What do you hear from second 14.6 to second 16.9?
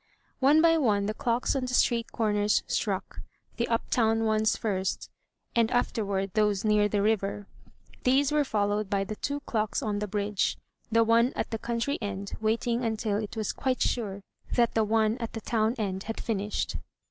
the one at the town end had finished.